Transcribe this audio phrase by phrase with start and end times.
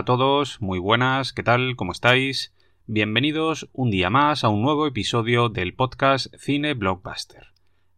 [0.00, 1.76] a todos, muy buenas, ¿qué tal?
[1.76, 2.54] ¿Cómo estáis?
[2.86, 7.48] Bienvenidos un día más a un nuevo episodio del podcast Cine Blockbuster.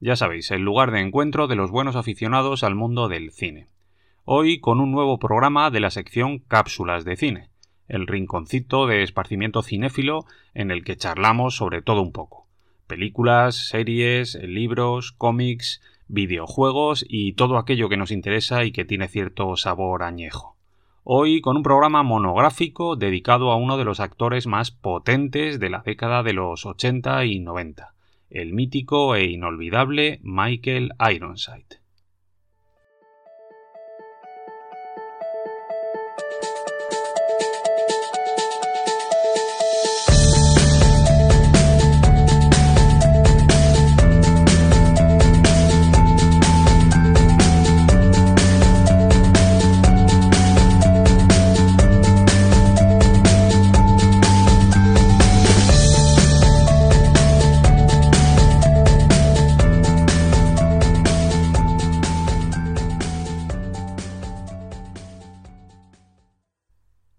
[0.00, 3.68] Ya sabéis, el lugar de encuentro de los buenos aficionados al mundo del cine.
[4.24, 7.50] Hoy con un nuevo programa de la sección Cápsulas de Cine,
[7.86, 12.48] el rinconcito de esparcimiento cinéfilo en el que charlamos sobre todo un poco.
[12.88, 19.56] Películas, series, libros, cómics, videojuegos y todo aquello que nos interesa y que tiene cierto
[19.56, 20.51] sabor añejo.
[21.04, 25.82] Hoy con un programa monográfico dedicado a uno de los actores más potentes de la
[25.84, 27.92] década de los 80 y 90,
[28.30, 31.81] el mítico e inolvidable Michael Ironside.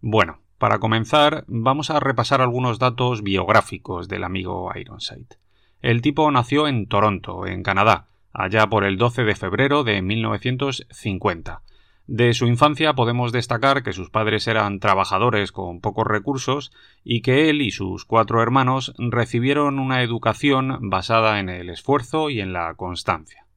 [0.06, 5.38] Bueno, para comenzar, vamos a repasar algunos datos biográficos del amigo Ironside.
[5.80, 11.62] El tipo nació en Toronto, en Canadá, allá por el 12 de febrero de 1950.
[12.06, 16.74] De su infancia podemos destacar que sus padres eran trabajadores con pocos recursos
[17.06, 22.42] y que él y sus cuatro hermanos recibieron una educación basada en el esfuerzo y
[22.42, 23.48] en la constancia.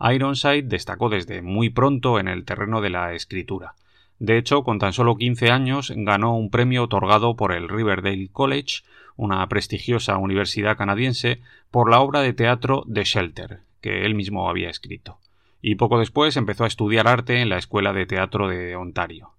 [0.00, 3.76] Ironside destacó desde muy pronto en el terreno de la escritura.
[4.18, 8.82] De hecho, con tan solo 15 años ganó un premio otorgado por el Riverdale College,
[9.16, 11.40] una prestigiosa universidad canadiense,
[11.70, 15.18] por la obra de teatro The Shelter, que él mismo había escrito.
[15.60, 19.32] Y poco después empezó a estudiar arte en la Escuela de Teatro de Ontario.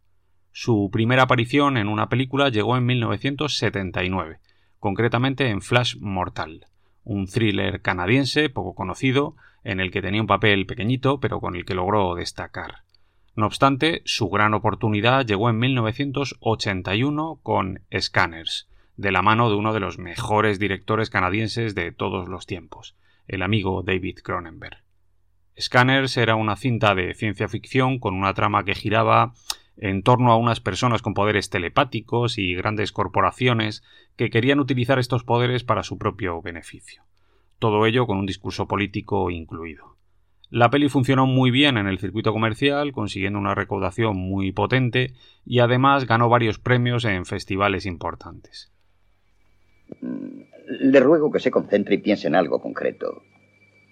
[0.52, 4.40] Su primera aparición en una película llegó en 1979,
[4.80, 6.66] concretamente en Flash Mortal,
[7.04, 11.66] un thriller canadiense poco conocido, en el que tenía un papel pequeñito, pero con el
[11.66, 12.87] que logró destacar.
[13.38, 19.74] No obstante, su gran oportunidad llegó en 1981 con Scanners, de la mano de uno
[19.74, 22.96] de los mejores directores canadienses de todos los tiempos,
[23.28, 24.80] el amigo David Cronenberg.
[25.62, 29.34] Scanners era una cinta de ciencia ficción con una trama que giraba
[29.78, 33.84] en torno a unas personas con poderes telepáticos y grandes corporaciones
[34.16, 37.04] que querían utilizar estos poderes para su propio beneficio.
[37.60, 39.97] Todo ello con un discurso político incluido.
[40.50, 45.14] La peli funcionó muy bien en el circuito comercial, consiguiendo una recaudación muy potente
[45.46, 48.72] y además ganó varios premios en festivales importantes.
[50.02, 53.24] Mm, le ruego que se concentre y piense en algo concreto,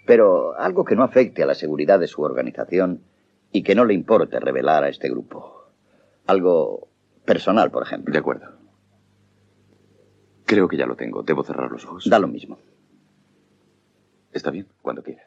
[0.05, 3.03] pero algo que no afecte a la seguridad de su organización
[3.51, 5.71] y que no le importe revelar a este grupo.
[6.25, 6.87] Algo
[7.25, 8.13] personal, por ejemplo.
[8.13, 8.47] De acuerdo.
[10.45, 11.23] Creo que ya lo tengo.
[11.23, 12.09] ¿Debo cerrar los ojos?
[12.09, 12.59] Da lo mismo.
[14.31, 15.23] Está bien, cuando quiera.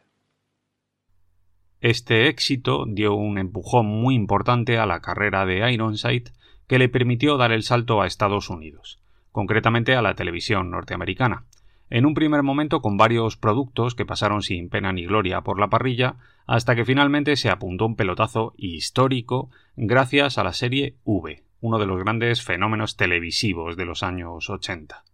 [1.81, 6.33] Este éxito dio un empujón muy importante a la carrera de Ironside
[6.66, 8.99] que le permitió dar el salto a Estados Unidos,
[9.31, 11.44] concretamente a la televisión norteamericana,
[11.89, 15.71] en un primer momento con varios productos que pasaron sin pena ni gloria por la
[15.71, 16.16] parrilla,
[16.47, 21.87] hasta que finalmente se apuntó un pelotazo histórico gracias a la serie V, uno de
[21.87, 25.04] los grandes fenómenos televisivos de los años 80.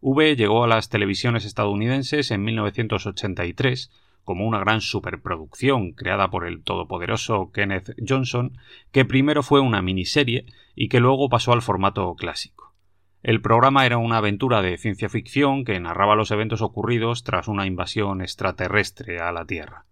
[0.00, 3.90] V llegó a las televisiones estadounidenses en 1983
[4.24, 8.56] como una gran superproducción creada por el todopoderoso Kenneth Johnson,
[8.90, 12.74] que primero fue una miniserie y que luego pasó al formato clásico.
[13.22, 17.64] El programa era una aventura de ciencia ficción que narraba los eventos ocurridos tras una
[17.64, 19.86] invasión extraterrestre a la Tierra.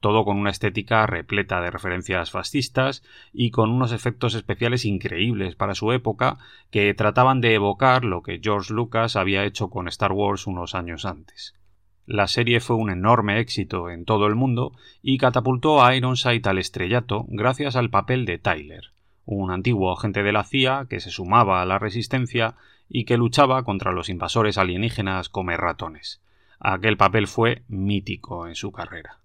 [0.00, 5.74] Todo con una estética repleta de referencias fascistas y con unos efectos especiales increíbles para
[5.74, 6.38] su época
[6.70, 11.04] que trataban de evocar lo que George Lucas había hecho con Star Wars unos años
[11.04, 11.57] antes.
[12.08, 14.72] La serie fue un enorme éxito en todo el mundo
[15.02, 18.92] y catapultó a Ironside al estrellato gracias al papel de Tyler,
[19.26, 22.54] un antiguo agente de la CIA que se sumaba a la resistencia
[22.88, 26.22] y que luchaba contra los invasores alienígenas come ratones.
[26.60, 29.18] Aquel papel fue mítico en su carrera.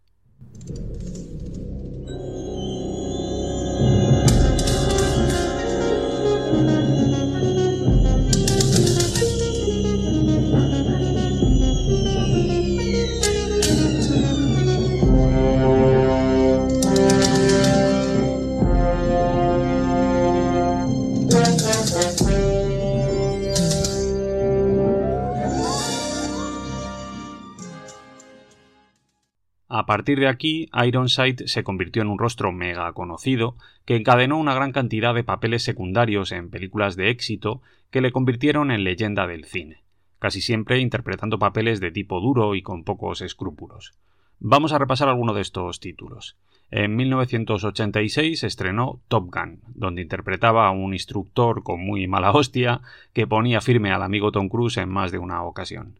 [29.94, 34.72] Partir de aquí, Ironside se convirtió en un rostro mega conocido que encadenó una gran
[34.72, 37.62] cantidad de papeles secundarios en películas de éxito
[37.92, 39.84] que le convirtieron en leyenda del cine,
[40.18, 43.94] casi siempre interpretando papeles de tipo duro y con pocos escrúpulos.
[44.40, 46.38] Vamos a repasar alguno de estos títulos.
[46.72, 52.81] En 1986 estrenó Top Gun, donde interpretaba a un instructor con muy mala hostia
[53.13, 56.00] que ponía firme al amigo Tom Cruise en más de una ocasión.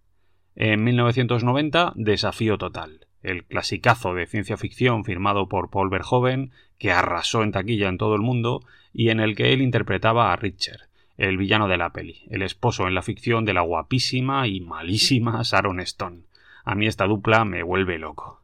[0.56, 7.42] En 1990, Desafío Total, el clasicazo de ciencia ficción firmado por Paul Verhoeven, que arrasó
[7.42, 8.62] en taquilla en todo el mundo
[8.94, 12.88] y en el que él interpretaba a Richard, el villano de la peli, el esposo
[12.88, 16.24] en la ficción de la guapísima y malísima Sharon Stone.
[16.66, 18.42] A mí esta dupla me vuelve loco.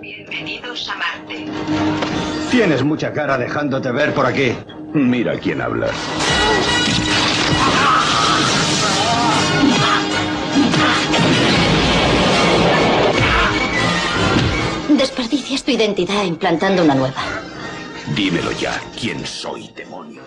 [0.00, 1.46] Bienvenidos a Marte.
[2.50, 4.52] Tienes mucha cara dejándote ver por aquí.
[4.94, 5.90] Mira quién habla.
[15.16, 17.22] Desperdicias tu identidad implantando una nueva.
[18.14, 20.20] Dímelo ya, ¿quién soy, demonio?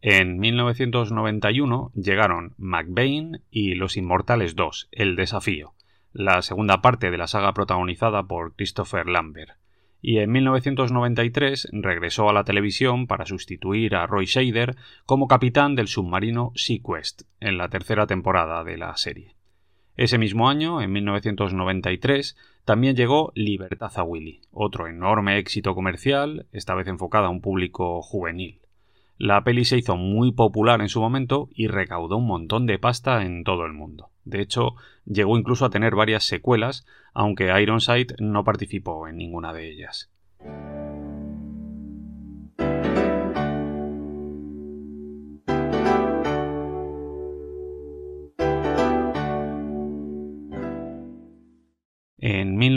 [0.00, 5.74] En 1991 llegaron McBain y Los Inmortales 2, El Desafío,
[6.12, 9.52] la segunda parte de la saga protagonizada por Christopher Lambert,
[10.00, 14.74] y en 1993 regresó a la televisión para sustituir a Roy Shader
[15.06, 19.36] como capitán del submarino Sequest en la tercera temporada de la serie.
[19.94, 26.74] Ese mismo año, en 1993, también llegó Libertad a Willy, otro enorme éxito comercial, esta
[26.74, 28.60] vez enfocada a un público juvenil.
[29.18, 33.24] La peli se hizo muy popular en su momento y recaudó un montón de pasta
[33.24, 34.10] en todo el mundo.
[34.24, 39.68] De hecho, llegó incluso a tener varias secuelas, aunque Ironside no participó en ninguna de
[39.68, 40.11] ellas.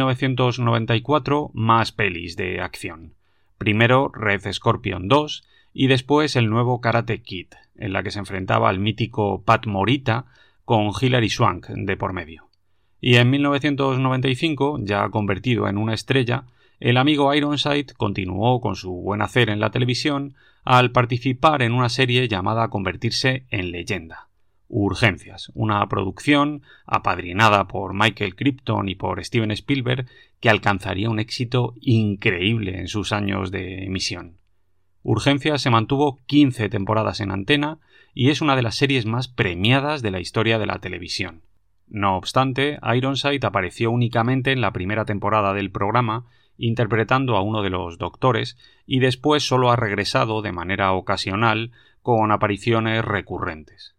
[0.06, 3.16] 1994, más pelis de acción.
[3.58, 5.44] Primero Red Scorpion 2
[5.74, 10.26] y después el nuevo Karate Kid, en la que se enfrentaba al mítico Pat Morita
[10.64, 12.50] con Hilary Swank de por medio.
[13.02, 16.46] Y en 1995, ya convertido en una estrella,
[16.80, 21.90] el amigo Ironside continuó con su buen hacer en la televisión al participar en una
[21.90, 24.28] serie llamada Convertirse en leyenda.
[24.68, 30.08] Urgencias, una producción apadrinada por Michael Crichton y por Steven Spielberg
[30.40, 34.38] que alcanzaría un éxito increíble en sus años de emisión.
[35.04, 37.78] Urgencias se mantuvo 15 temporadas en antena
[38.16, 41.44] y es una de las series más premiadas de la historia de la televisión.
[41.88, 46.26] No obstante, Ironside apareció únicamente en la primera temporada del programa,
[46.58, 48.58] interpretando a uno de los doctores,
[48.88, 51.72] y después solo ha regresado de manera ocasional
[52.02, 53.95] con apariciones recurrentes.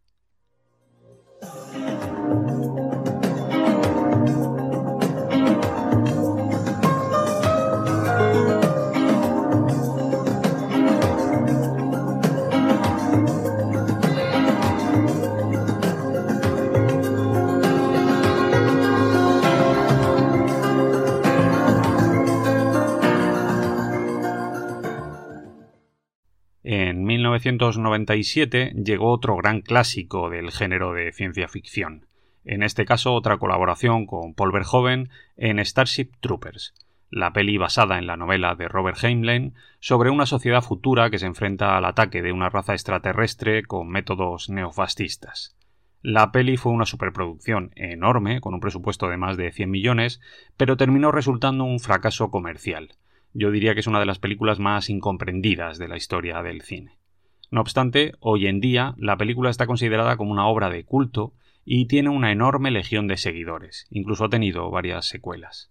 [1.46, 2.05] En
[27.38, 32.07] 1997 llegó otro gran clásico del género de ciencia ficción,
[32.45, 36.75] en este caso otra colaboración con Paul Verhoeven en Starship Troopers,
[37.11, 41.26] la peli basada en la novela de Robert Heinlein sobre una sociedad futura que se
[41.26, 45.57] enfrenta al ataque de una raza extraterrestre con métodos neofascistas.
[46.02, 50.21] La peli fue una superproducción enorme, con un presupuesto de más de 100 millones,
[50.57, 52.97] pero terminó resultando un fracaso comercial
[53.38, 56.97] yo diría que es una de las películas más incomprendidas de la historia del cine.
[57.50, 61.32] No obstante, hoy en día la película está considerada como una obra de culto
[61.64, 65.70] y tiene una enorme legión de seguidores, incluso ha tenido varias secuelas.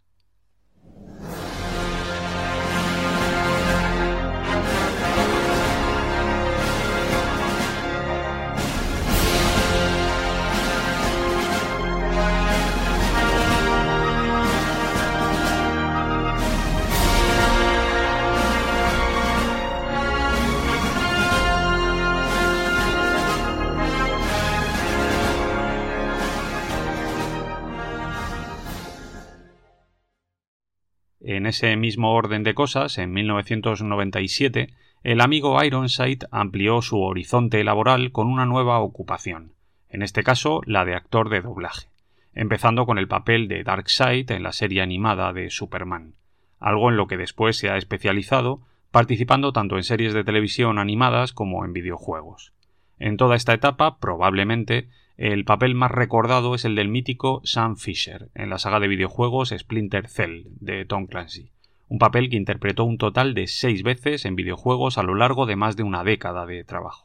[31.45, 34.73] En ese mismo orden de cosas, en 1997,
[35.03, 39.51] el amigo Ironside amplió su horizonte laboral con una nueva ocupación,
[39.87, 41.89] en este caso la de actor de doblaje,
[42.33, 46.15] empezando con el papel de Darkseid en la serie animada de Superman,
[46.59, 51.31] algo en lo que después se ha especializado, participando tanto en series de televisión animadas
[51.31, 52.53] como en videojuegos.
[52.97, 58.29] En toda esta etapa, probablemente, El papel más recordado es el del mítico Sam Fisher
[58.35, 61.51] en la saga de videojuegos Splinter Cell de Tom Clancy,
[61.87, 65.55] un papel que interpretó un total de seis veces en videojuegos a lo largo de
[65.55, 67.04] más de una década de trabajo.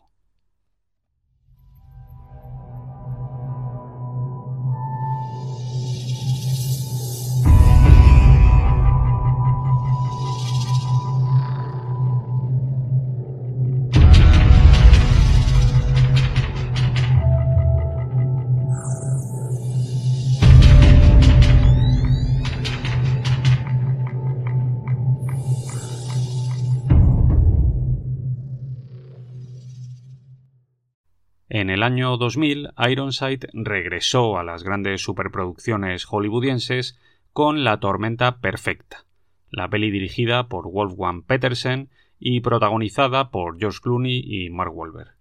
[31.53, 36.97] En el año 2000, Ironside regresó a las grandes superproducciones hollywoodienses
[37.33, 39.05] con La Tormenta Perfecta,
[39.51, 41.89] la peli dirigida por Wolfgang Petersen
[42.21, 45.17] y protagonizada por George Clooney y Mark Wahlberg.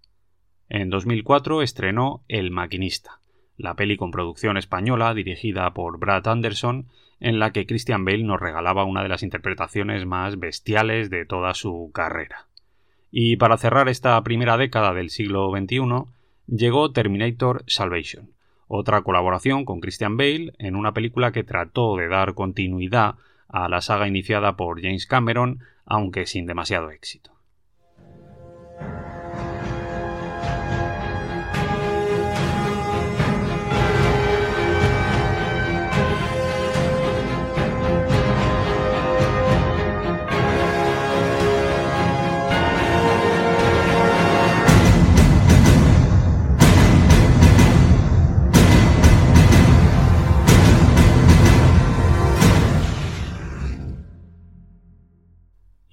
[0.68, 3.20] En 2004 estrenó El Maquinista,
[3.56, 6.86] la peli con producción española dirigida por Brad Anderson,
[7.18, 11.54] en la que Christian Bale nos regalaba una de las interpretaciones más bestiales de toda
[11.54, 12.46] su carrera.
[13.10, 16.06] Y para cerrar esta primera década del siglo XXI,
[16.50, 18.30] llegó Terminator Salvation,
[18.66, 23.14] otra colaboración con Christian Bale en una película que trató de dar continuidad
[23.48, 27.32] a la saga iniciada por James Cameron, aunque sin demasiado éxito.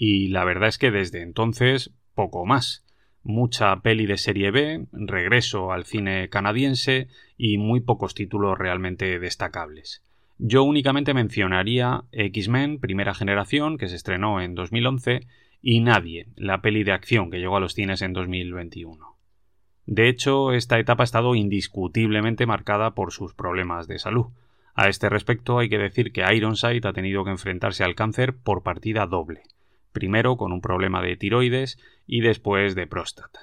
[0.10, 2.86] Y la verdad es que desde entonces poco más.
[3.24, 10.06] Mucha peli de serie B, regreso al cine canadiense y muy pocos títulos realmente destacables.
[10.38, 15.28] Yo únicamente mencionaría X-Men Primera Generación, que se estrenó en 2011,
[15.62, 19.18] y Nadie, la peli de acción que llegó a los cines en 2021.
[19.88, 24.28] De hecho, esta etapa ha estado indiscutiblemente marcada por sus problemas de salud.
[24.74, 28.64] A este respecto hay que decir que Ironside ha tenido que enfrentarse al cáncer por
[28.64, 29.42] partida doble
[29.98, 33.40] primero con un problema de tiroides y después de próstata.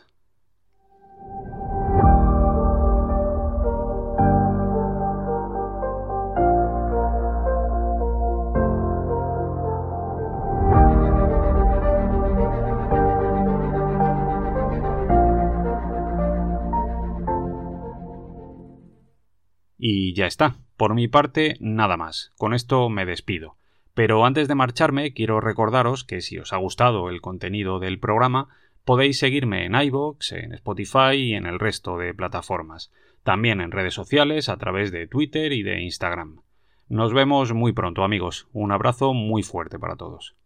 [19.77, 20.55] Y ya está.
[20.77, 22.33] Por mi parte, nada más.
[22.39, 23.57] Con esto me despido.
[23.95, 28.49] Pero antes de marcharme, quiero recordaros que si os ha gustado el contenido del programa,
[28.85, 32.93] podéis seguirme en iVoox, en Spotify y en el resto de plataformas.
[33.23, 36.41] También en redes sociales a través de Twitter y de Instagram.
[36.89, 38.49] Nos vemos muy pronto, amigos.
[38.53, 40.37] Un abrazo muy fuerte para todos.